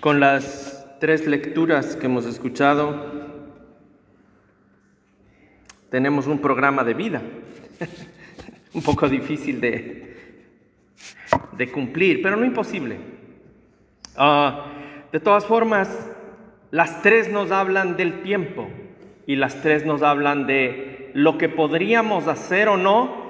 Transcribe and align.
Con 0.00 0.20
las 0.20 0.86
tres 1.00 1.26
lecturas 1.26 1.96
que 1.96 2.06
hemos 2.06 2.26
escuchado, 2.26 3.26
tenemos 5.90 6.26
un 6.26 6.40
programa 6.40 6.84
de 6.84 6.94
vida, 6.94 7.22
un 8.74 8.82
poco 8.82 9.08
difícil 9.08 9.60
de, 9.60 10.04
cumplir, 11.72 12.20
pero 12.22 12.36
no 12.36 12.44
imposible. 12.44 12.98
Ah, 14.16 14.66
de 15.12 15.20
todas 15.20 15.46
formas, 15.46 16.10
las 16.70 17.00
tres 17.00 17.32
nos 17.32 17.50
hablan 17.50 17.96
del 17.96 18.22
tiempo 18.22 18.68
y 19.26 19.36
las 19.36 19.62
tres 19.62 19.86
nos 19.86 20.02
hablan 20.02 20.46
de 20.46 21.10
lo 21.14 21.38
que 21.38 21.48
podríamos 21.48 22.28
hacer 22.28 22.68
o 22.68 22.76
no 22.76 23.24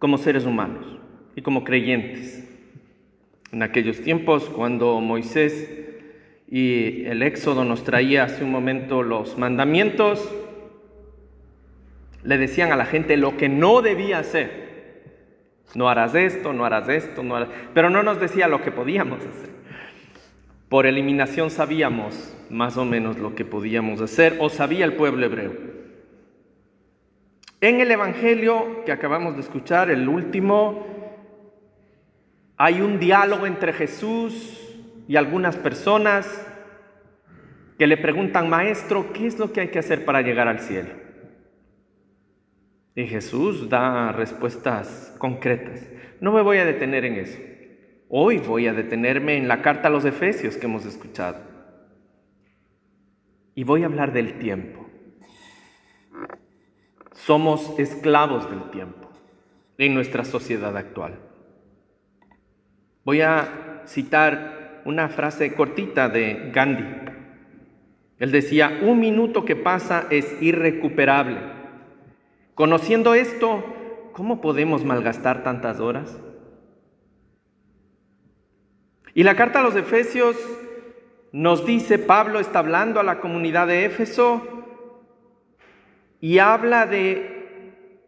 como 0.00 0.18
seres 0.18 0.44
humanos 0.44 0.98
y 1.36 1.42
como 1.42 1.62
creyentes. 1.62 2.53
En 3.54 3.62
aquellos 3.62 4.00
tiempos, 4.00 4.50
cuando 4.50 5.00
Moisés 5.00 5.70
y 6.50 7.04
el 7.04 7.22
Éxodo 7.22 7.64
nos 7.64 7.84
traía 7.84 8.24
hace 8.24 8.42
un 8.42 8.50
momento 8.50 9.04
los 9.04 9.38
mandamientos, 9.38 10.28
le 12.24 12.36
decían 12.36 12.72
a 12.72 12.76
la 12.76 12.84
gente 12.84 13.16
lo 13.16 13.36
que 13.36 13.48
no 13.48 13.80
debía 13.80 14.18
hacer. 14.18 15.04
No 15.76 15.88
harás 15.88 16.16
esto, 16.16 16.52
no 16.52 16.64
harás 16.64 16.88
esto, 16.88 17.22
no 17.22 17.46
pero 17.72 17.90
no 17.90 18.02
nos 18.02 18.18
decía 18.18 18.48
lo 18.48 18.60
que 18.60 18.72
podíamos 18.72 19.20
hacer. 19.20 19.50
Por 20.68 20.86
eliminación 20.86 21.48
sabíamos 21.48 22.36
más 22.50 22.76
o 22.76 22.84
menos 22.84 23.18
lo 23.18 23.36
que 23.36 23.44
podíamos 23.44 24.00
hacer 24.00 24.36
o 24.40 24.48
sabía 24.48 24.84
el 24.84 24.94
pueblo 24.94 25.26
hebreo. 25.26 25.52
En 27.60 27.80
el 27.80 27.92
Evangelio 27.92 28.84
que 28.84 28.90
acabamos 28.90 29.36
de 29.36 29.42
escuchar, 29.42 29.92
el 29.92 30.08
último, 30.08 30.93
hay 32.64 32.80
un 32.80 32.98
diálogo 32.98 33.46
entre 33.46 33.74
Jesús 33.74 34.58
y 35.06 35.16
algunas 35.16 35.54
personas 35.54 36.26
que 37.78 37.86
le 37.86 37.98
preguntan, 37.98 38.48
maestro, 38.48 39.12
¿qué 39.12 39.26
es 39.26 39.38
lo 39.38 39.52
que 39.52 39.60
hay 39.60 39.68
que 39.68 39.80
hacer 39.80 40.06
para 40.06 40.22
llegar 40.22 40.48
al 40.48 40.60
cielo? 40.60 40.88
Y 42.94 43.04
Jesús 43.04 43.68
da 43.68 44.12
respuestas 44.12 45.14
concretas. 45.18 45.86
No 46.22 46.32
me 46.32 46.40
voy 46.40 46.56
a 46.56 46.64
detener 46.64 47.04
en 47.04 47.16
eso. 47.16 47.38
Hoy 48.08 48.38
voy 48.38 48.66
a 48.66 48.72
detenerme 48.72 49.36
en 49.36 49.46
la 49.46 49.60
carta 49.60 49.88
a 49.88 49.90
los 49.90 50.06
Efesios 50.06 50.56
que 50.56 50.64
hemos 50.64 50.86
escuchado. 50.86 51.42
Y 53.54 53.64
voy 53.64 53.82
a 53.82 53.86
hablar 53.86 54.14
del 54.14 54.38
tiempo. 54.38 54.88
Somos 57.12 57.78
esclavos 57.78 58.48
del 58.48 58.70
tiempo 58.70 59.10
en 59.76 59.92
nuestra 59.92 60.24
sociedad 60.24 60.74
actual. 60.78 61.33
Voy 63.04 63.20
a 63.20 63.82
citar 63.86 64.80
una 64.84 65.08
frase 65.08 65.54
cortita 65.54 66.08
de 66.08 66.50
Gandhi. 66.52 66.84
Él 68.18 68.32
decía, 68.32 68.78
un 68.82 69.00
minuto 69.00 69.44
que 69.44 69.56
pasa 69.56 70.06
es 70.10 70.40
irrecuperable. 70.40 71.36
Conociendo 72.54 73.14
esto, 73.14 73.64
¿cómo 74.12 74.40
podemos 74.40 74.84
malgastar 74.84 75.42
tantas 75.42 75.80
horas? 75.80 76.18
Y 79.12 79.22
la 79.22 79.36
carta 79.36 79.58
a 79.58 79.62
los 79.62 79.76
Efesios 79.76 80.36
nos 81.32 81.66
dice, 81.66 81.98
Pablo 81.98 82.40
está 82.40 82.60
hablando 82.60 83.00
a 83.00 83.04
la 83.04 83.20
comunidad 83.20 83.66
de 83.66 83.84
Éfeso 83.84 84.42
y 86.20 86.38
habla 86.38 86.86
de 86.86 87.33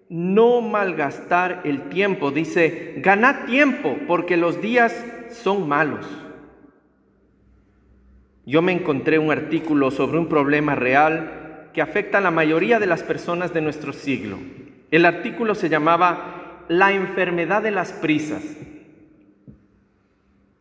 no 0.09 0.61
malgastar 0.61 1.63
el 1.65 1.89
tiempo. 1.89 2.31
Dice, 2.31 2.95
ganad 2.99 3.47
tiempo 3.47 3.97
porque 4.07 4.37
los 4.37 4.61
días 4.61 5.05
son 5.31 5.69
malos. 5.69 6.07
Yo 8.45 8.63
me 8.63 8.73
encontré 8.73 9.19
un 9.19 9.33
artículo 9.33 9.91
sobre 9.91 10.19
un 10.19 10.29
problema 10.29 10.77
real 10.77 11.71
que 11.73 11.83
afecta 11.83 12.19
a 12.19 12.21
la 12.21 12.31
mayoría 12.31 12.79
de 12.79 12.87
las 12.87 13.03
personas 13.03 13.53
de 13.53 13.61
nuestro 13.61 13.93
siglo. 13.93 14.39
El 14.91 15.05
artículo 15.05 15.55
se 15.55 15.69
llamaba 15.69 16.65
La 16.69 16.93
enfermedad 16.93 17.63
de 17.63 17.73
las 17.73 17.93
prisas. 17.93 18.43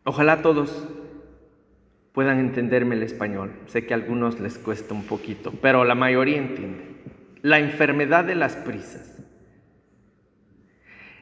Ojalá 0.02 0.42
todos 0.42 0.88
puedan 2.12 2.40
entenderme 2.40 2.96
el 2.96 3.02
español. 3.02 3.52
Sé 3.66 3.86
que 3.86 3.94
a 3.94 3.96
algunos 3.96 4.40
les 4.40 4.58
cuesta 4.58 4.94
un 4.94 5.04
poquito, 5.04 5.52
pero 5.62 5.84
la 5.84 5.94
mayoría 5.94 6.38
entiende. 6.38 6.96
La 7.42 7.60
enfermedad 7.60 8.24
de 8.24 8.34
las 8.34 8.56
prisas. 8.56 9.15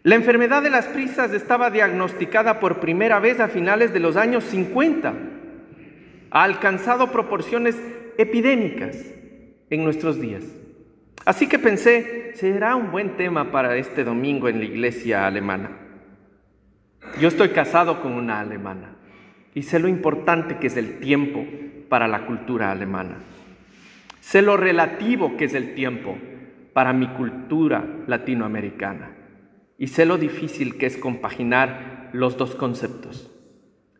La 0.04 0.16
enfermedad 0.16 0.62
de 0.62 0.69
las 0.69 0.84
prisas 0.84 1.32
estaba 1.32 1.70
diagnosticada 1.70 2.60
por 2.60 2.78
primera 2.78 3.20
vez 3.20 3.41
a 3.41 3.48
finales 3.48 3.94
de 3.94 4.00
los 4.00 4.16
años 4.16 4.44
50. 4.44 5.15
Ha 6.31 6.42
alcanzado 6.42 7.10
proporciones 7.10 7.81
epidémicas 8.19 8.98
en 9.70 9.82
nuestros 9.82 10.20
días. 10.20 10.44
Así 11.25 11.48
que 11.48 11.59
pensé, 11.59 12.32
será 12.34 12.76
un 12.76 12.93
buen 12.93 13.16
tema 13.16 13.50
para 13.50 13.75
este 13.78 14.04
domingo 14.04 14.50
en 14.50 14.59
la 14.59 14.66
iglesia 14.66 15.26
alemana. 15.26 15.70
Yo 17.19 17.28
estoy 17.28 17.48
casado 17.48 18.03
con 18.03 18.12
una 18.12 18.41
alemana 18.41 18.97
y 19.54 19.62
sé 19.62 19.78
lo 19.78 19.88
importante 19.88 20.59
que 20.59 20.66
es 20.66 20.76
el 20.76 20.98
tiempo 20.98 21.47
para 21.88 22.09
la 22.09 22.26
cultura 22.26 22.70
alemana. 22.70 23.16
Sé 24.20 24.43
lo 24.43 24.59
relativo 24.59 25.38
que 25.38 25.47
es 25.47 25.54
el 25.54 25.72
tiempo 25.72 26.19
para 26.75 26.93
mi 26.93 27.06
cultura 27.06 27.82
latinoamericana. 28.06 29.23
Y 29.78 29.88
sé 29.88 30.04
lo 30.04 30.18
difícil 30.18 30.78
que 30.78 30.86
es 30.86 30.96
compaginar 30.96 32.10
los 32.12 32.36
dos 32.36 32.54
conceptos. 32.54 33.30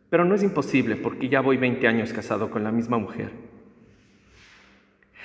Pero 0.09 0.25
no 0.25 0.35
es 0.35 0.43
imposible 0.43 0.95
porque 0.95 1.29
ya 1.29 1.41
voy 1.41 1.57
20 1.57 1.87
años 1.87 2.13
casado 2.13 2.49
con 2.49 2.63
la 2.63 2.71
misma 2.71 2.97
mujer. 2.97 3.31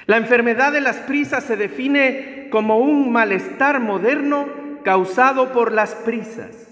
La 0.06 0.16
enfermedad 0.16 0.72
de 0.72 0.80
las 0.80 0.96
prisas 0.96 1.44
se 1.44 1.56
define 1.56 2.48
como 2.50 2.78
un 2.78 3.12
malestar 3.12 3.80
moderno 3.80 4.48
causado 4.82 5.52
por 5.52 5.72
las 5.72 5.94
prisas. 5.94 6.68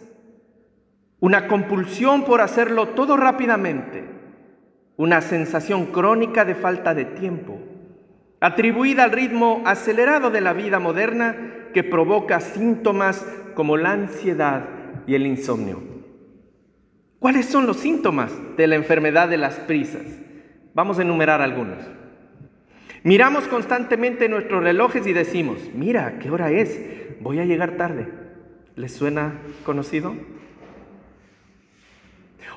Una 1.21 1.47
compulsión 1.47 2.25
por 2.25 2.41
hacerlo 2.41 2.89
todo 2.89 3.17
rápidamente. 3.17 4.05
Una 4.97 5.21
sensación 5.21 5.87
crónica 5.87 6.45
de 6.45 6.55
falta 6.55 6.95
de 6.95 7.05
tiempo 7.05 7.61
atribuida 8.41 9.05
al 9.05 9.13
ritmo 9.13 9.63
acelerado 9.65 10.31
de 10.31 10.41
la 10.41 10.53
vida 10.53 10.79
moderna 10.79 11.37
que 11.75 11.85
provoca 11.85 12.41
síntomas 12.41 13.27
como 13.59 13.77
la 13.77 13.91
ansiedad 13.91 14.69
y 15.09 15.17
el 15.17 15.27
insomnio. 15.27 15.83
¿Cuáles 17.19 17.47
son 17.47 17.67
los 17.67 17.79
síntomas 17.79 18.33
de 18.57 18.69
la 18.69 18.77
enfermedad 18.77 19.29
de 19.29 19.37
las 19.37 19.57
prisas? 19.57 20.05
Vamos 20.75 21.01
a 21.01 21.03
enumerar 21.03 21.43
algunos. 21.43 21.79
Miramos 23.03 23.49
constantemente 23.49 24.29
nuestros 24.29 24.63
relojes 24.63 25.05
y 25.09 25.13
decimos, 25.13 25.59
mira, 25.75 26.21
¿qué 26.21 26.31
hora 26.31 26.53
es? 26.53 26.81
Voy 27.19 27.41
a 27.41 27.47
llegar 27.47 27.77
tarde. 27.77 28.07
¿Les 28.77 28.93
suena 28.93 29.41
conocido? 29.65 30.15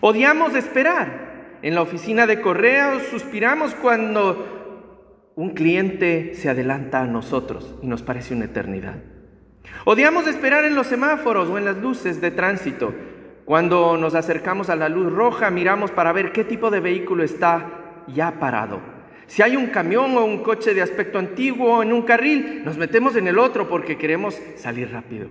Odiamos 0.01 0.53
esperar. 0.53 1.57
En 1.63 1.73
la 1.73 1.81
oficina 1.81 2.27
de 2.27 2.41
correos 2.41 3.01
suspiramos 3.09 3.73
cuando 3.73 5.31
un 5.35 5.55
cliente 5.55 6.35
se 6.35 6.47
adelanta 6.47 7.01
a 7.01 7.07
nosotros 7.07 7.73
y 7.81 7.87
nos 7.87 8.03
parece 8.03 8.35
una 8.35 8.45
eternidad. 8.45 8.97
Odiamos 9.85 10.27
esperar 10.27 10.65
en 10.65 10.75
los 10.75 10.87
semáforos 10.87 11.49
o 11.49 11.57
en 11.57 11.65
las 11.65 11.77
luces 11.77 12.21
de 12.21 12.31
tránsito. 12.31 12.93
Cuando 13.45 13.97
nos 13.97 14.15
acercamos 14.15 14.69
a 14.69 14.75
la 14.75 14.89
luz 14.89 15.11
roja, 15.11 15.49
miramos 15.49 15.91
para 15.91 16.13
ver 16.13 16.31
qué 16.31 16.43
tipo 16.43 16.69
de 16.69 16.79
vehículo 16.79 17.23
está 17.23 17.67
ya 18.07 18.39
parado. 18.39 18.79
Si 19.27 19.41
hay 19.41 19.55
un 19.55 19.67
camión 19.67 20.15
o 20.17 20.25
un 20.25 20.43
coche 20.43 20.73
de 20.73 20.81
aspecto 20.81 21.17
antiguo 21.17 21.81
en 21.81 21.93
un 21.93 22.01
carril, 22.03 22.63
nos 22.65 22.77
metemos 22.77 23.15
en 23.15 23.27
el 23.27 23.39
otro 23.39 23.67
porque 23.67 23.97
queremos 23.97 24.39
salir 24.57 24.91
rápido. 24.91 25.29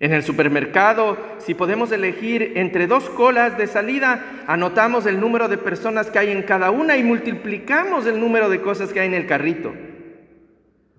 En 0.00 0.12
el 0.12 0.22
supermercado, 0.22 1.18
si 1.38 1.54
podemos 1.54 1.90
elegir 1.90 2.52
entre 2.54 2.86
dos 2.86 3.10
colas 3.10 3.58
de 3.58 3.66
salida, 3.66 4.44
anotamos 4.46 5.06
el 5.06 5.18
número 5.18 5.48
de 5.48 5.58
personas 5.58 6.08
que 6.08 6.20
hay 6.20 6.30
en 6.30 6.44
cada 6.44 6.70
una 6.70 6.96
y 6.96 7.02
multiplicamos 7.02 8.06
el 8.06 8.20
número 8.20 8.48
de 8.48 8.60
cosas 8.60 8.92
que 8.92 9.00
hay 9.00 9.08
en 9.08 9.14
el 9.14 9.26
carrito. 9.26 9.72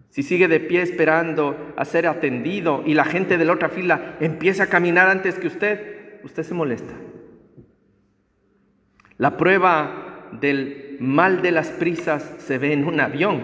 Si 0.09 0.23
sigue 0.23 0.47
de 0.47 0.59
pie 0.59 0.81
esperando 0.81 1.73
a 1.77 1.85
ser 1.85 2.07
atendido 2.07 2.83
y 2.85 2.93
la 2.95 3.05
gente 3.05 3.37
de 3.37 3.45
la 3.45 3.53
otra 3.53 3.69
fila 3.69 4.15
empieza 4.19 4.63
a 4.63 4.67
caminar 4.67 5.07
antes 5.07 5.35
que 5.35 5.47
usted, 5.47 6.19
usted 6.23 6.43
se 6.43 6.53
molesta. 6.53 6.93
La 9.17 9.37
prueba 9.37 10.29
del 10.39 10.97
mal 10.99 11.41
de 11.41 11.51
las 11.51 11.69
prisas 11.69 12.35
se 12.39 12.57
ve 12.57 12.73
en 12.73 12.85
un 12.85 12.99
avión. 12.99 13.41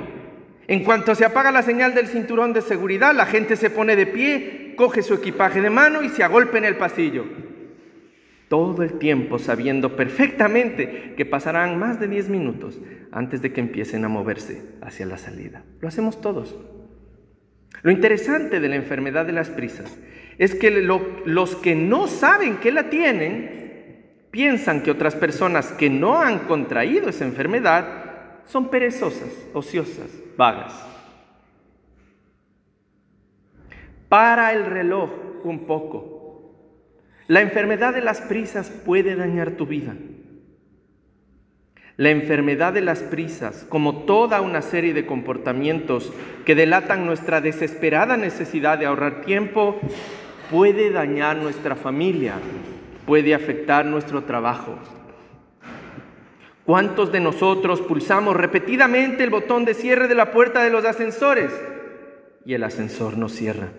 En 0.68 0.84
cuanto 0.84 1.14
se 1.14 1.26
apaga 1.26 1.52
la 1.52 1.62
señal 1.62 1.94
del 1.94 2.08
cinturón 2.08 2.54
de 2.54 2.62
seguridad, 2.62 3.14
la 3.14 3.28
gente 3.28 3.56
se 3.56 3.70
pone 3.70 3.96
de 3.96 4.08
pie, 4.08 4.74
coge 4.76 5.04
su 5.04 5.14
equipaje 5.14 5.62
de 5.62 5.70
mano 5.70 6.02
y 6.02 6.10
se 6.10 6.24
agolpa 6.24 6.58
en 6.58 6.66
el 6.66 6.78
pasillo. 6.78 7.26
Todo 8.48 8.84
el 8.84 9.00
tiempo 9.00 9.40
sabiendo 9.40 9.96
perfectamente 9.96 11.14
que 11.18 11.26
pasarán 11.26 11.80
más 11.80 12.00
de 12.00 12.08
10 12.08 12.30
minutos 12.30 12.80
antes 13.12 13.42
de 13.42 13.52
que 13.52 13.62
empiecen 13.62 14.06
a 14.06 14.10
moverse 14.10 14.62
hacia 14.82 15.06
la 15.06 15.18
salida. 15.18 15.64
Lo 15.80 15.88
hacemos 15.88 16.22
todos. 16.22 16.56
Lo 17.82 17.92
interesante 17.92 18.60
de 18.60 18.70
la 18.70 18.76
enfermedad 18.76 19.26
de 19.26 19.32
las 19.32 19.50
prisas 19.50 19.98
es 20.38 20.56
que 20.56 20.72
los 20.72 21.56
que 21.56 21.76
no 21.76 22.08
saben 22.08 22.58
que 22.58 22.72
la 22.72 22.90
tienen 22.90 23.66
piensan 24.32 24.82
que 24.82 24.92
otras 24.92 25.16
personas 25.16 25.72
que 25.72 25.90
no 25.90 26.22
han 26.22 26.40
contraído 26.40 27.10
esa 27.10 27.26
enfermedad 27.26 28.42
son 28.46 28.70
perezosas, 28.70 29.30
ociosas, 29.54 30.10
vagas. 30.38 30.74
Para 34.10 34.54
el 34.54 34.66
reloj 34.66 35.10
un 35.44 35.66
poco. 35.66 36.15
La 37.28 37.42
enfermedad 37.42 37.94
de 37.94 38.02
las 38.02 38.22
prisas 38.22 38.70
puede 38.70 39.16
dañar 39.16 39.52
tu 39.52 39.66
vida. 39.66 39.96
La 41.98 42.10
enfermedad 42.10 42.74
de 42.74 42.82
las 42.82 43.00
prisas, 43.00 43.66
como 43.70 44.04
toda 44.04 44.42
una 44.42 44.62
serie 44.62 44.94
de 44.94 45.06
comportamientos 45.06 46.14
que 46.46 46.54
delatan 46.54 47.06
nuestra 47.06 47.42
desesperada 47.42 48.18
necesidad 48.18 48.78
de 48.78 48.86
ahorrar 48.86 49.22
tiempo, 49.22 49.80
puede 50.52 50.92
dañar 50.92 51.38
nuestra 51.38 51.76
familia, 51.76 52.34
puede 53.06 53.34
afectar 53.34 53.86
nuestro 53.86 54.24
trabajo. 54.26 54.78
¿Cuántos 56.66 57.12
de 57.12 57.22
nosotros 57.22 57.82
pulsamos 57.82 58.36
repetidamente 58.36 59.24
el 59.24 59.30
botón 59.30 59.66
de 59.66 59.74
cierre 59.74 60.08
de 60.08 60.16
la 60.16 60.32
puerta 60.32 60.64
de 60.64 60.72
los 60.72 60.84
ascensores 60.84 61.52
y 62.46 62.56
el 62.56 62.64
ascensor 62.64 63.18
no 63.18 63.30
cierra? 63.30 63.70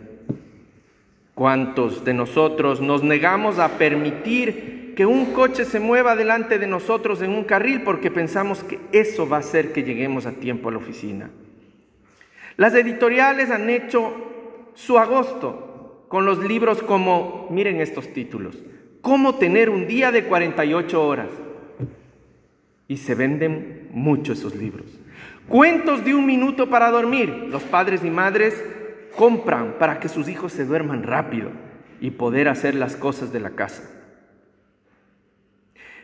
¿Cuántos 1.36 2.02
de 2.02 2.14
nosotros 2.14 2.80
nos 2.80 3.04
negamos 3.04 3.58
a 3.58 3.76
permitir 3.76 4.94
que 4.96 5.04
un 5.04 5.26
coche 5.26 5.66
se 5.66 5.78
mueva 5.78 6.16
delante 6.16 6.58
de 6.58 6.66
nosotros 6.66 7.20
en 7.20 7.30
un 7.30 7.44
carril 7.44 7.82
porque 7.82 8.10
pensamos 8.10 8.64
que 8.64 8.80
eso 8.90 9.28
va 9.28 9.36
a 9.36 9.40
hacer 9.40 9.74
que 9.74 9.84
lleguemos 9.84 10.24
a 10.24 10.32
tiempo 10.32 10.70
a 10.70 10.72
la 10.72 10.78
oficina. 10.78 11.30
Las 12.56 12.74
editoriales 12.74 13.50
han 13.50 13.68
hecho 13.68 14.14
su 14.74 14.98
agosto 14.98 16.06
con 16.08 16.24
los 16.24 16.38
libros 16.38 16.82
como, 16.82 17.46
miren 17.50 17.82
estos 17.82 18.12
títulos, 18.14 18.56
¿Cómo 19.06 19.36
tener 19.36 19.70
un 19.70 19.86
día 19.86 20.10
de 20.10 20.24
48 20.24 21.06
horas? 21.06 21.28
Y 22.88 22.96
se 22.96 23.14
venden 23.14 23.88
mucho 23.92 24.32
esos 24.32 24.56
libros. 24.56 24.86
Cuentos 25.46 26.04
de 26.04 26.12
un 26.12 26.26
minuto 26.26 26.68
para 26.68 26.90
dormir. 26.90 27.46
Los 27.48 27.62
padres 27.62 28.02
y 28.02 28.10
madres 28.10 28.60
compran 29.16 29.76
para 29.78 29.98
que 29.98 30.08
sus 30.08 30.28
hijos 30.28 30.52
se 30.52 30.64
duerman 30.64 31.02
rápido 31.02 31.50
y 32.00 32.10
poder 32.10 32.48
hacer 32.48 32.74
las 32.74 32.96
cosas 32.96 33.32
de 33.32 33.40
la 33.40 33.50
casa. 33.50 33.82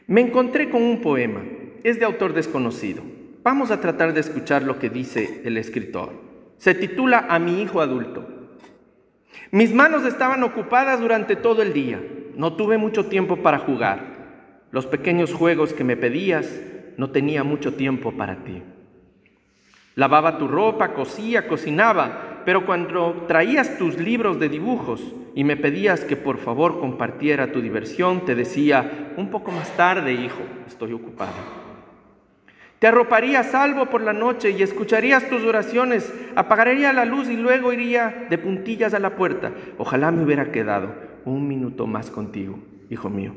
Me 0.06 0.20
encontré 0.20 0.68
con 0.70 0.82
un 0.82 1.00
poema, 1.00 1.42
es 1.84 1.98
de 1.98 2.04
autor 2.04 2.32
desconocido. 2.32 3.02
Vamos 3.42 3.70
a 3.70 3.80
tratar 3.80 4.14
de 4.14 4.20
escuchar 4.20 4.62
lo 4.62 4.78
que 4.78 4.90
dice 4.90 5.42
el 5.44 5.56
escritor. 5.56 6.12
Se 6.58 6.74
titula 6.74 7.26
A 7.28 7.38
mi 7.38 7.62
hijo 7.62 7.80
adulto. 7.80 8.26
Mis 9.50 9.72
manos 9.74 10.04
estaban 10.04 10.42
ocupadas 10.42 11.00
durante 11.00 11.36
todo 11.36 11.62
el 11.62 11.72
día. 11.72 12.00
No 12.36 12.54
tuve 12.54 12.78
mucho 12.78 13.06
tiempo 13.06 13.38
para 13.38 13.58
jugar. 13.58 14.66
Los 14.70 14.86
pequeños 14.86 15.34
juegos 15.34 15.72
que 15.74 15.84
me 15.84 15.96
pedías, 15.96 16.60
no 16.96 17.10
tenía 17.10 17.44
mucho 17.44 17.74
tiempo 17.74 18.12
para 18.12 18.44
ti. 18.44 18.62
Lavaba 19.94 20.38
tu 20.38 20.48
ropa, 20.48 20.94
cosía, 20.94 21.46
cocinaba, 21.48 22.31
pero 22.44 22.66
cuando 22.66 23.24
traías 23.26 23.78
tus 23.78 23.98
libros 23.98 24.38
de 24.38 24.48
dibujos 24.48 25.14
y 25.34 25.44
me 25.44 25.56
pedías 25.56 26.04
que 26.04 26.16
por 26.16 26.38
favor 26.38 26.80
compartiera 26.80 27.52
tu 27.52 27.60
diversión, 27.60 28.24
te 28.24 28.34
decía, 28.34 29.12
un 29.16 29.30
poco 29.30 29.50
más 29.50 29.76
tarde, 29.76 30.12
hijo, 30.12 30.42
estoy 30.66 30.92
ocupado. 30.92 31.32
Te 32.78 32.88
arroparía 32.88 33.44
salvo 33.44 33.86
por 33.86 34.02
la 34.02 34.12
noche 34.12 34.50
y 34.50 34.62
escucharías 34.62 35.28
tus 35.28 35.44
oraciones, 35.44 36.12
apagaría 36.34 36.92
la 36.92 37.04
luz 37.04 37.28
y 37.28 37.36
luego 37.36 37.72
iría 37.72 38.26
de 38.28 38.38
puntillas 38.38 38.92
a 38.92 38.98
la 38.98 39.14
puerta. 39.14 39.52
Ojalá 39.78 40.10
me 40.10 40.24
hubiera 40.24 40.50
quedado 40.50 40.92
un 41.24 41.46
minuto 41.46 41.86
más 41.86 42.10
contigo, 42.10 42.58
hijo 42.90 43.08
mío, 43.08 43.34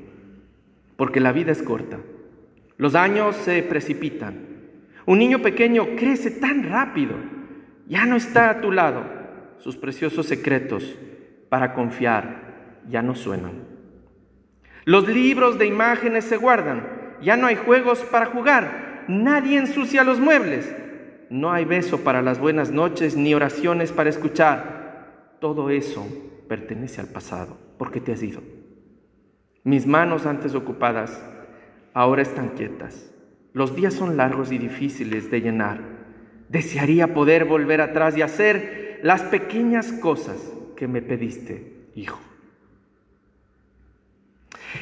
porque 0.97 1.19
la 1.19 1.31
vida 1.31 1.51
es 1.51 1.61
corta, 1.61 1.99
los 2.77 2.95
años 2.95 3.35
se 3.35 3.61
precipitan 3.61 4.55
un 5.05 5.19
niño 5.19 5.39
pequeño 5.41 5.95
crece 5.95 6.31
tan 6.31 6.63
rápido, 6.63 7.13
ya 7.87 8.05
no 8.05 8.15
está 8.15 8.49
a 8.49 8.61
tu 8.61 8.71
lado. 8.71 9.03
Sus 9.57 9.77
preciosos 9.77 10.25
secretos 10.27 10.95
para 11.49 11.73
confiar 11.73 12.81
ya 12.87 13.01
no 13.01 13.15
suenan. 13.15 13.63
Los 14.85 15.07
libros 15.07 15.57
de 15.57 15.65
imágenes 15.65 16.25
se 16.25 16.37
guardan, 16.37 16.87
ya 17.21 17.37
no 17.37 17.47
hay 17.47 17.55
juegos 17.55 18.01
para 18.01 18.27
jugar, 18.27 19.05
nadie 19.07 19.57
ensucia 19.57 20.03
los 20.03 20.19
muebles, 20.19 20.71
no 21.29 21.51
hay 21.51 21.65
beso 21.65 22.03
para 22.03 22.21
las 22.21 22.39
buenas 22.39 22.71
noches 22.71 23.15
ni 23.15 23.33
oraciones 23.33 23.91
para 23.91 24.11
escuchar. 24.11 25.37
Todo 25.39 25.71
eso 25.71 26.07
pertenece 26.47 27.01
al 27.01 27.07
pasado 27.07 27.57
porque 27.79 27.99
te 27.99 28.11
has 28.11 28.21
ido. 28.21 28.41
Mis 29.63 29.87
manos 29.87 30.27
antes 30.27 30.53
ocupadas 30.53 31.19
ahora 31.95 32.21
están 32.21 32.49
quietas. 32.49 33.11
Los 33.53 33.75
días 33.75 33.95
son 33.95 34.17
largos 34.17 34.51
y 34.51 34.59
difíciles 34.59 35.31
de 35.31 35.41
llenar. 35.41 36.04
Desearía 36.49 37.13
poder 37.13 37.45
volver 37.45 37.81
atrás 37.81 38.17
y 38.17 38.21
hacer 38.21 38.99
las 39.03 39.21
pequeñas 39.23 39.91
cosas 39.93 40.37
que 40.75 40.87
me 40.87 41.01
pediste, 41.01 41.73
hijo. 41.95 42.19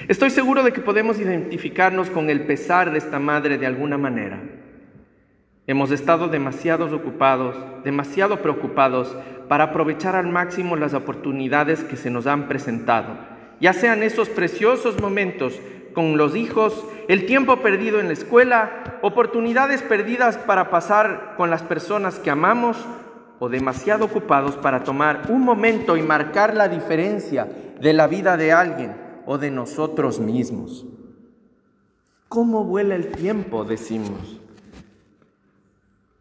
Estoy 0.08 0.30
seguro 0.30 0.64
de 0.64 0.74
que 0.74 0.82
podemos 0.82 1.20
identificarnos 1.20 2.10
con 2.10 2.30
el 2.30 2.46
pesar 2.46 2.92
de 2.92 2.98
esta 2.98 3.20
madre 3.20 3.58
de 3.58 3.66
alguna 3.66 3.98
manera. 3.98 4.42
Hemos 5.66 5.92
estado 5.92 6.28
demasiado 6.28 6.94
ocupados, 6.94 7.56
demasiado 7.84 8.42
preocupados 8.42 9.16
para 9.48 9.66
aprovechar 9.66 10.16
al 10.16 10.28
máximo 10.28 10.76
las 10.76 10.94
oportunidades 10.94 11.84
que 11.84 11.96
se 11.96 12.10
nos 12.10 12.28
han 12.28 12.48
presentado, 12.50 13.18
ya 13.62 13.72
sean 13.72 14.04
esos 14.04 14.30
preciosos 14.30 15.00
momentos 15.00 15.60
con 15.94 16.18
los 16.18 16.36
hijos, 16.36 16.86
el 17.08 17.26
tiempo 17.26 17.58
perdido 17.58 18.00
en 18.00 18.08
la 18.08 18.14
escuela, 18.14 19.00
oportunidades 19.02 19.82
perdidas 19.82 20.38
para 20.38 20.70
pasar 20.70 21.36
con 21.38 21.50
las 21.50 21.64
personas 21.64 22.20
que 22.20 22.30
amamos 22.30 22.78
o 23.40 23.50
demasiado 23.50 24.06
ocupados 24.06 24.56
para 24.58 24.84
tomar 24.84 25.24
un 25.30 25.42
momento 25.42 25.98
y 25.98 26.02
marcar 26.02 26.56
la 26.56 26.68
diferencia 26.68 27.48
de 27.80 27.94
la 27.94 28.08
vida 28.08 28.38
de 28.38 28.52
alguien 28.52 28.96
o 29.26 29.38
de 29.38 29.52
nosotros 29.52 30.20
mismos. 30.20 30.86
¿Cómo 32.30 32.64
vuela 32.64 32.96
el 32.96 33.10
tiempo? 33.10 33.64
decimos. 33.64 34.40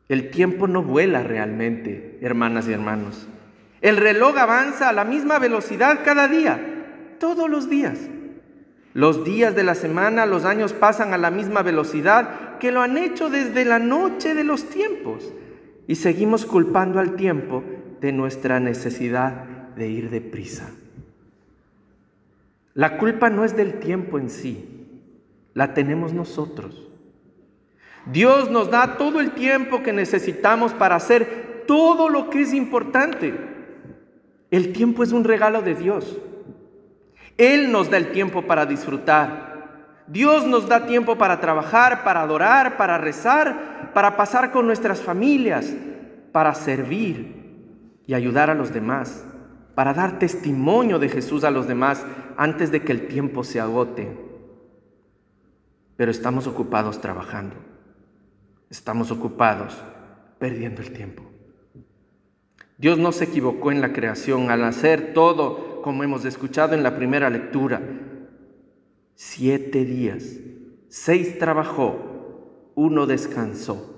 El 0.09 0.31
tiempo 0.31 0.67
no 0.67 0.83
vuela 0.83 1.23
realmente, 1.23 2.19
hermanas 2.21 2.69
y 2.69 2.73
hermanos. 2.73 3.29
El 3.81 3.97
reloj 3.97 4.37
avanza 4.37 4.89
a 4.89 4.93
la 4.93 5.05
misma 5.05 5.39
velocidad 5.39 6.01
cada 6.05 6.29
día, 6.29 7.17
todos 7.19 7.49
los 7.49 7.71
días. 7.71 7.99
Los 8.95 9.25
días 9.25 9.55
de 9.55 9.65
la 9.65 9.75
semana, 9.75 10.27
los 10.27 10.45
años 10.45 10.73
pasan 10.73 11.15
a 11.15 11.19
la 11.19 11.31
misma 11.31 11.63
velocidad 11.63 12.59
que 12.59 12.73
lo 12.73 12.83
han 12.83 12.99
hecho 12.99 13.31
desde 13.31 13.65
la 13.65 13.79
noche 13.79 14.35
de 14.35 14.45
los 14.45 14.69
tiempos. 14.69 15.33
Y 15.87 15.95
seguimos 15.95 16.45
culpando 16.45 17.01
al 17.01 17.17
tiempo 17.17 17.65
de 18.01 18.13
nuestra 18.13 18.61
necesidad 18.61 19.45
de 19.77 19.89
ir 19.89 20.11
deprisa. 20.11 20.71
La 22.75 22.99
culpa 22.99 23.31
no 23.31 23.45
es 23.45 23.57
del 23.57 23.81
tiempo 23.81 24.19
en 24.19 24.31
sí, 24.31 25.01
la 25.55 25.75
tenemos 25.75 26.13
nosotros. 26.13 26.89
Dios 28.07 28.51
nos 28.51 28.71
da 28.71 28.97
todo 28.97 29.21
el 29.21 29.33
tiempo 29.33 29.83
que 29.83 29.93
necesitamos 29.93 30.73
para 30.73 30.97
hacer 30.97 31.65
todo 31.67 32.09
lo 32.09 32.31
que 32.31 32.43
es 32.43 32.53
importante. 32.53 33.35
El 34.51 34.73
tiempo 34.73 35.03
es 35.03 35.13
un 35.13 35.25
regalo 35.25 35.63
de 35.63 35.75
Dios. 35.75 36.19
Él 37.43 37.73
nos 37.73 37.91
da 37.91 37.97
el 37.97 38.13
tiempo 38.13 38.43
para 38.43 38.67
disfrutar. 38.67 40.05
Dios 40.07 40.47
nos 40.47 40.69
da 40.69 40.87
tiempo 40.87 41.19
para 41.19 41.41
trabajar, 41.41 42.05
para 42.05 42.23
adorar, 42.23 42.77
para 42.77 42.99
rezar, 42.99 43.91
para 43.93 44.17
pasar 44.17 44.53
con 44.53 44.65
nuestras 44.65 45.01
familias, 45.01 45.75
para 46.31 46.55
servir 46.55 47.99
y 48.07 48.15
ayudar 48.15 48.49
a 48.49 48.55
los 48.55 48.73
demás, 48.73 49.25
para 49.75 49.93
dar 49.93 50.21
testimonio 50.21 51.01
de 51.01 51.09
Jesús 51.09 51.43
a 51.43 51.51
los 51.51 51.67
demás 51.67 52.07
antes 52.37 52.71
de 52.71 52.83
que 52.83 52.93
el 52.93 53.09
tiempo 53.09 53.43
se 53.43 53.59
agote. 53.59 54.17
Pero 55.97 56.13
estamos 56.13 56.47
ocupados 56.47 57.01
trabajando. 57.01 57.57
Estamos 58.71 59.11
ocupados 59.11 59.77
perdiendo 60.39 60.81
el 60.81 60.93
tiempo. 60.93 61.25
Dios 62.79 62.99
no 62.99 63.11
se 63.11 63.25
equivocó 63.25 63.73
en 63.73 63.81
la 63.81 63.93
creación 63.93 64.49
al 64.53 64.63
hacer 64.63 65.13
todo 65.13 65.72
como 65.83 66.05
hemos 66.05 66.25
escuchado 66.25 66.75
en 66.75 66.83
la 66.83 66.97
primera 66.97 67.29
lectura. 67.29 67.83
Siete 69.15 69.85
días, 69.85 70.25
seis 70.89 71.39
trabajó, 71.39 72.71
uno 72.75 73.07
descansó. 73.07 73.91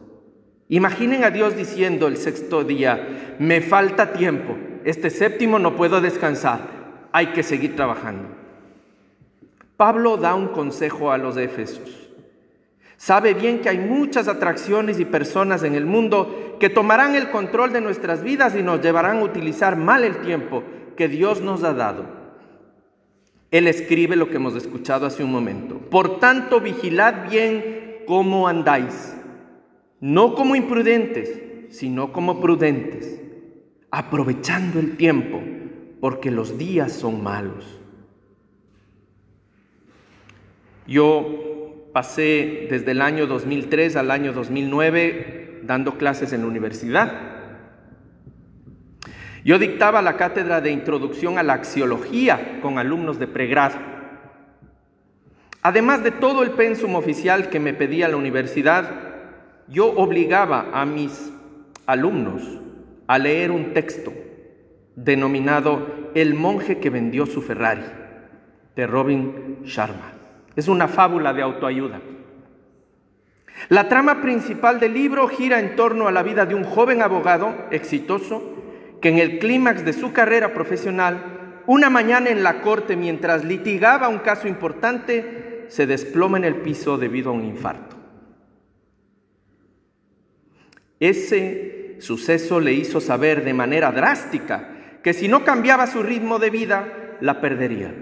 Imaginen 0.69 1.23
a 1.25 1.31
Dios 1.31 1.57
diciendo 1.57 2.09
el 2.09 2.17
sexto 2.17 2.65
día, 2.65 3.37
me 3.39 3.61
falta 3.61 4.13
tiempo, 4.13 4.57
este 4.85 5.11
séptimo 5.11 5.59
no 5.59 5.77
puedo 5.77 6.01
descansar, 6.01 7.09
hay 7.13 7.29
que 7.29 7.43
seguir 7.43 7.77
trabajando. 7.77 8.29
Pablo 9.77 10.17
da 10.17 10.35
un 10.35 10.49
consejo 10.49 11.13
a 11.13 11.19
los 11.19 11.37
Éfesos. 11.37 12.09
Sabe 12.97 13.35
bien 13.35 13.61
que 13.61 13.69
hay 13.69 13.79
muchas 13.79 14.29
atracciones 14.29 14.99
y 14.99 15.05
personas 15.05 15.63
en 15.63 15.75
el 15.75 15.85
mundo 15.85 16.57
que 16.59 16.71
tomarán 16.71 17.15
el 17.17 17.31
control 17.31 17.73
de 17.73 17.81
nuestras 17.81 18.23
vidas 18.23 18.55
y 18.57 18.63
nos 18.63 18.81
llevarán 18.81 19.19
a 19.19 19.25
utilizar 19.25 19.77
mal 19.77 20.05
el 20.05 20.19
tiempo 20.19 20.63
que 20.97 21.09
Dios 21.09 21.41
nos 21.41 21.63
ha 21.65 21.75
dado. 21.75 22.05
Él 23.51 23.69
escribe 23.69 24.17
lo 24.17 24.29
que 24.29 24.37
hemos 24.37 24.55
escuchado 24.57 25.07
hace 25.07 25.23
un 25.23 25.31
momento. 25.31 25.79
Por 25.79 26.19
tanto, 26.19 26.61
vigilad 26.61 27.31
bien 27.31 28.03
cómo 28.07 28.49
andáis, 28.49 29.17
no 30.01 30.35
como 30.35 30.57
imprudentes, 30.57 31.41
sino 31.71 32.13
como 32.13 32.41
prudentes, 32.41 33.21
aprovechando 33.91 34.81
el 34.81 34.97
tiempo, 34.97 35.41
porque 36.01 36.31
los 36.31 36.59
días 36.59 36.93
son 36.93 37.23
malos. 37.23 37.81
Yo 40.87 41.89
pasé 41.93 42.67
desde 42.69 42.91
el 42.91 43.01
año 43.01 43.27
2003 43.27 43.97
al 43.97 44.11
año 44.11 44.33
2009 44.33 45.61
dando 45.63 45.97
clases 45.97 46.33
en 46.33 46.43
la 46.43 46.49
universidad. 46.49 47.34
Yo 49.45 49.59
dictaba 49.59 50.01
la 50.01 50.17
cátedra 50.17 50.63
de 50.63 50.71
introducción 50.71 51.37
a 51.37 51.43
la 51.43 51.53
axiología 51.53 52.61
con 52.63 52.79
alumnos 52.79 53.19
de 53.19 53.27
pregrado. 53.27 53.77
Además 55.61 56.03
de 56.03 56.13
todo 56.13 56.43
el 56.43 56.53
pensum 56.53 56.95
oficial 56.95 57.51
que 57.51 57.61
me 57.61 57.75
pedía 57.75 58.09
la 58.09 58.17
universidad, 58.17 58.89
yo 59.69 59.93
obligaba 59.93 60.71
a 60.73 60.87
mis 60.87 61.31
alumnos 61.85 62.43
a 63.07 63.19
leer 63.19 63.51
un 63.51 63.75
texto 63.75 64.13
denominado 64.97 66.11
El 66.15 66.35
monje 66.35 66.79
que 66.79 66.89
vendió 66.89 67.27
su 67.27 67.43
Ferrari, 67.43 67.85
de 68.75 68.87
Robin 68.87 69.59
Sharma. 69.65 70.13
Es 70.57 70.69
una 70.69 70.89
fábula 70.89 71.35
de 71.35 71.43
autoayuda. 71.43 72.01
La 73.69 73.89
trama 73.89 74.23
principal 74.23 74.81
del 74.81 74.95
libro 74.95 75.29
gira 75.29 75.61
en 75.61 75.77
torno 75.77 76.09
a 76.09 76.13
la 76.13 76.23
vida 76.23 76.47
de 76.47 76.55
un 76.55 76.65
joven 76.65 77.03
abogado 77.03 77.55
exitoso 77.71 78.54
que 79.05 79.11
en 79.11 79.19
el 79.19 79.39
clímax 79.39 79.85
de 79.85 79.93
su 79.93 80.15
carrera 80.15 80.55
profesional, 80.55 81.61
una 81.67 81.91
mañana 81.91 82.31
en 82.31 82.43
la 82.43 82.63
corte 82.63 82.97
mientras 82.97 83.45
litigaba 83.45 84.09
un 84.09 84.21
caso 84.21 84.49
importante, 84.49 85.67
se 85.69 85.87
desploma 85.87 86.39
en 86.39 86.45
el 86.45 86.63
piso 86.63 86.97
debido 86.97 87.29
a 87.29 87.35
un 87.35 87.45
infarto. 87.45 87.97
Ese 90.99 91.99
suceso 91.99 92.61
le 92.61 92.73
hizo 92.73 92.99
saber 92.99 93.45
de 93.45 93.53
manera 93.53 93.93
drástica 93.93 94.71
que 95.03 95.13
si 95.13 95.29
no 95.29 95.45
cambiaba 95.45 95.87
su 95.87 96.03
ritmo 96.03 96.39
de 96.39 96.49
vida, 96.49 97.19
la 97.21 97.43
perdería. 97.43 97.95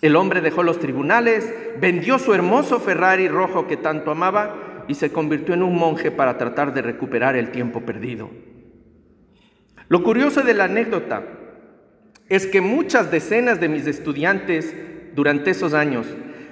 El 0.00 0.16
hombre 0.16 0.40
dejó 0.40 0.62
los 0.62 0.80
tribunales, 0.80 1.52
vendió 1.78 2.18
su 2.18 2.32
hermoso 2.32 2.80
Ferrari 2.80 3.28
rojo 3.28 3.66
que 3.66 3.76
tanto 3.76 4.12
amaba 4.12 4.86
y 4.88 4.94
se 4.94 5.12
convirtió 5.12 5.52
en 5.52 5.62
un 5.62 5.76
monje 5.76 6.10
para 6.10 6.38
tratar 6.38 6.72
de 6.72 6.80
recuperar 6.80 7.36
el 7.36 7.50
tiempo 7.50 7.82
perdido. 7.82 8.30
Lo 9.88 10.02
curioso 10.02 10.42
de 10.42 10.52
la 10.52 10.64
anécdota 10.64 11.22
es 12.28 12.46
que 12.46 12.60
muchas 12.60 13.10
decenas 13.10 13.58
de 13.58 13.68
mis 13.68 13.86
estudiantes 13.86 14.74
durante 15.14 15.50
esos 15.50 15.72
años 15.72 16.06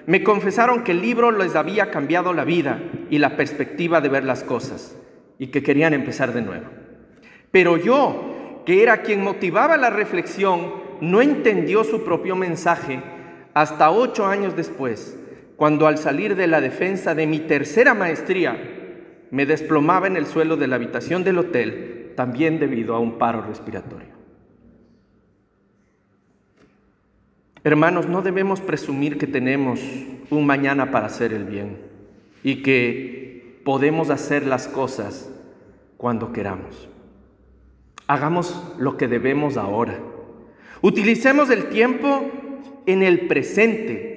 me 0.06 0.22
confesaron 0.22 0.84
que 0.84 0.92
el 0.92 1.02
libro 1.02 1.30
les 1.30 1.54
había 1.54 1.90
cambiado 1.90 2.32
la 2.32 2.44
vida 2.44 2.80
y 3.10 3.18
la 3.18 3.36
perspectiva 3.36 4.00
de 4.00 4.08
ver 4.08 4.24
las 4.24 4.42
cosas 4.42 4.96
y 5.38 5.48
que 5.48 5.62
querían 5.62 5.92
empezar 5.92 6.32
de 6.32 6.40
nuevo. 6.40 6.64
Pero 7.50 7.76
yo, 7.76 8.62
que 8.64 8.82
era 8.82 9.02
quien 9.02 9.22
motivaba 9.22 9.76
la 9.76 9.90
reflexión, 9.90 10.72
no 11.02 11.20
entendió 11.20 11.84
su 11.84 12.04
propio 12.04 12.36
mensaje 12.36 13.02
hasta 13.52 13.90
ocho 13.90 14.24
años 14.24 14.56
después, 14.56 15.18
cuando 15.56 15.86
al 15.86 15.98
salir 15.98 16.36
de 16.36 16.46
la 16.46 16.62
defensa 16.62 17.14
de 17.14 17.26
mi 17.26 17.40
tercera 17.40 17.92
maestría, 17.92 18.56
me 19.30 19.44
desplomaba 19.44 20.06
en 20.06 20.16
el 20.16 20.24
suelo 20.24 20.56
de 20.56 20.68
la 20.68 20.76
habitación 20.76 21.22
del 21.22 21.38
hotel 21.38 21.95
también 22.16 22.58
debido 22.58 22.94
a 22.94 22.98
un 22.98 23.18
paro 23.18 23.42
respiratorio. 23.42 24.16
Hermanos, 27.62 28.08
no 28.08 28.22
debemos 28.22 28.60
presumir 28.60 29.18
que 29.18 29.26
tenemos 29.26 29.80
un 30.30 30.46
mañana 30.46 30.90
para 30.90 31.06
hacer 31.06 31.32
el 31.32 31.44
bien 31.44 31.78
y 32.42 32.62
que 32.62 33.60
podemos 33.64 34.10
hacer 34.10 34.46
las 34.46 34.68
cosas 34.68 35.30
cuando 35.96 36.32
queramos. 36.32 36.88
Hagamos 38.06 38.74
lo 38.78 38.96
que 38.96 39.08
debemos 39.08 39.56
ahora. 39.56 39.98
Utilicemos 40.80 41.50
el 41.50 41.68
tiempo 41.68 42.30
en 42.86 43.02
el 43.02 43.26
presente 43.26 44.15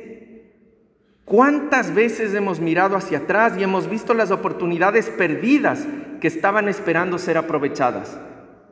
¿Cuántas 1.29 1.93
veces 1.93 2.33
hemos 2.33 2.59
mirado 2.59 2.95
hacia 2.95 3.19
atrás 3.19 3.55
y 3.55 3.62
hemos 3.62 3.88
visto 3.88 4.15
las 4.15 4.31
oportunidades 4.31 5.12
perdidas 5.12 5.88
que 6.19 6.27
estaban 6.27 6.67
esperando 6.67 7.19
ser 7.19 7.38
aprovechadas? 7.38 8.19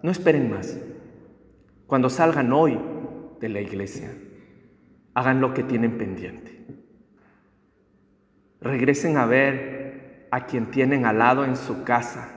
No 0.02 0.10
esperen 0.10 0.50
más. 0.50 0.76
Cuando 1.86 2.10
salgan 2.10 2.52
hoy 2.52 2.80
de 3.40 3.50
la 3.50 3.62
iglesia, 3.62 4.12
hagan 5.14 5.40
lo 5.40 5.54
que 5.54 5.62
tienen 5.62 6.00
pendiente. 6.00 6.66
Regresen 8.60 9.18
a 9.18 9.28
ver 9.28 10.28
a 10.32 10.48
quien 10.48 10.72
tienen 10.72 11.06
al 11.06 11.20
lado 11.20 11.46
en 11.46 11.58
su 11.58 11.84
casa. 11.84 12.28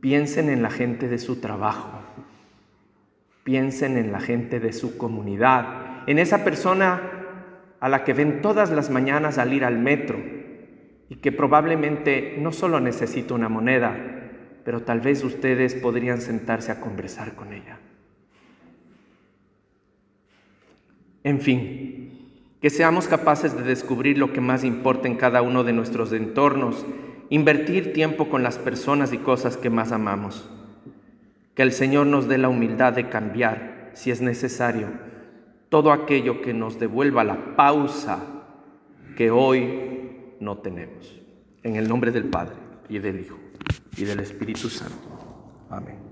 Piensen 0.00 0.48
en 0.48 0.62
la 0.62 0.70
gente 0.70 1.08
de 1.08 1.18
su 1.18 1.40
trabajo. 1.40 1.90
Piensen 3.42 3.98
en 3.98 4.12
la 4.12 4.20
gente 4.20 4.60
de 4.60 4.72
su 4.72 4.96
comunidad, 4.96 6.08
en 6.08 6.20
esa 6.20 6.44
persona 6.44 7.19
a 7.80 7.88
la 7.88 8.04
que 8.04 8.12
ven 8.12 8.42
todas 8.42 8.70
las 8.70 8.90
mañanas 8.90 9.38
al 9.38 9.52
ir 9.52 9.64
al 9.64 9.78
metro 9.78 10.18
y 11.08 11.16
que 11.16 11.32
probablemente 11.32 12.36
no 12.38 12.52
solo 12.52 12.78
necesita 12.78 13.34
una 13.34 13.48
moneda, 13.48 13.96
pero 14.64 14.82
tal 14.82 15.00
vez 15.00 15.24
ustedes 15.24 15.74
podrían 15.74 16.20
sentarse 16.20 16.70
a 16.70 16.80
conversar 16.80 17.34
con 17.34 17.52
ella. 17.52 17.78
En 21.24 21.40
fin, 21.40 22.30
que 22.60 22.70
seamos 22.70 23.08
capaces 23.08 23.56
de 23.56 23.62
descubrir 23.62 24.18
lo 24.18 24.32
que 24.32 24.40
más 24.40 24.64
importa 24.64 25.08
en 25.08 25.16
cada 25.16 25.42
uno 25.42 25.64
de 25.64 25.72
nuestros 25.72 26.12
entornos, 26.12 26.86
invertir 27.30 27.92
tiempo 27.92 28.28
con 28.28 28.42
las 28.42 28.58
personas 28.58 29.12
y 29.12 29.18
cosas 29.18 29.56
que 29.56 29.70
más 29.70 29.92
amamos. 29.92 30.48
Que 31.54 31.62
el 31.62 31.72
Señor 31.72 32.06
nos 32.06 32.28
dé 32.28 32.38
la 32.38 32.48
humildad 32.48 32.92
de 32.92 33.08
cambiar, 33.08 33.90
si 33.94 34.10
es 34.10 34.20
necesario, 34.20 34.88
todo 35.70 35.92
aquello 35.92 36.42
que 36.42 36.52
nos 36.52 36.78
devuelva 36.78 37.24
la 37.24 37.56
pausa 37.56 38.18
que 39.16 39.30
hoy 39.30 40.34
no 40.40 40.58
tenemos. 40.58 41.18
En 41.62 41.76
el 41.76 41.88
nombre 41.88 42.10
del 42.10 42.24
Padre 42.24 42.56
y 42.88 42.98
del 42.98 43.20
Hijo 43.20 43.38
y 43.96 44.04
del 44.04 44.20
Espíritu 44.20 44.68
Santo. 44.68 45.08
Amén. 45.70 46.09